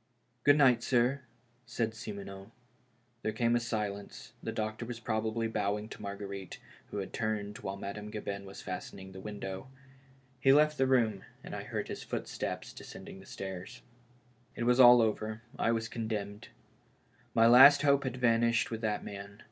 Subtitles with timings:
[0.42, 1.20] "Good night, sir,"
[1.64, 2.50] said Simoneau.
[3.22, 6.58] There came a silence, the doctor was probably bow ing to Marguerite,
[6.90, 9.68] who had turned while Madame Gabin was fastening the window.
[10.40, 13.80] He left the room, and I heard his footsteps descending the stairs.
[14.56, 16.48] It was all over; I was condemned.
[17.32, 19.44] My last hope had vanished with that man.